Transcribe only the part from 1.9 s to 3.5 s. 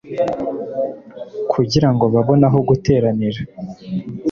ngo babone aho guteranira,